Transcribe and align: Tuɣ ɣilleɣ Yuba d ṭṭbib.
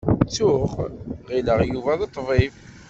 Tuɣ 0.35 0.71
ɣilleɣ 1.29 1.59
Yuba 1.71 1.93
d 1.99 2.01
ṭṭbib. 2.09 2.53